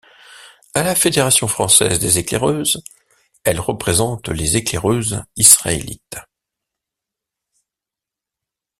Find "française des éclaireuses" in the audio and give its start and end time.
1.47-2.83